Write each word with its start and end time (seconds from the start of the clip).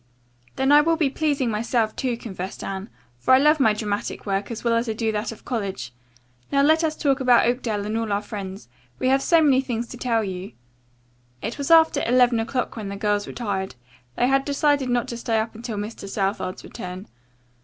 "Then 0.55 0.71
I 0.71 0.81
will 0.81 0.95
be 0.97 1.11
pleasing 1.11 1.51
myself, 1.51 1.95
too," 1.95 2.17
confessed 2.17 2.63
Anne. 2.63 2.89
"For 3.19 3.35
I 3.35 3.37
love 3.37 3.59
my 3.59 3.71
dramatic 3.71 4.25
work 4.25 4.49
as 4.49 4.63
well 4.63 4.73
as 4.73 4.89
I 4.89 4.93
do 4.93 5.11
that 5.11 5.31
of 5.31 5.37
the 5.37 5.43
college. 5.43 5.93
Now, 6.51 6.63
let 6.63 6.83
us 6.83 6.95
talk 6.97 7.19
about 7.19 7.45
Oakdale 7.45 7.85
and 7.85 7.95
all 7.95 8.11
our 8.11 8.23
friends. 8.23 8.67
We 8.97 9.09
have 9.09 9.21
so 9.21 9.43
many 9.43 9.61
things 9.61 9.85
to 9.89 9.97
tell 9.97 10.23
you." 10.23 10.53
It 11.43 11.59
was 11.59 11.69
after 11.69 12.01
eleven 12.03 12.39
o'clock 12.39 12.75
when 12.75 12.89
the 12.89 12.95
girls 12.95 13.27
retired. 13.27 13.75
They 14.15 14.25
had 14.25 14.43
decided 14.43 14.89
not 14.89 15.07
to 15.09 15.17
stay 15.17 15.37
up 15.37 15.53
until 15.53 15.77
Mr. 15.77 16.09
Southard's 16.09 16.63
return. 16.63 17.05